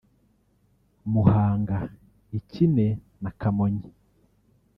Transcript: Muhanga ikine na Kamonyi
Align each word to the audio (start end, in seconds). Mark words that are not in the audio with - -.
Muhanga 1.11 1.77
ikine 2.37 2.85
na 3.21 3.31
Kamonyi 3.39 3.87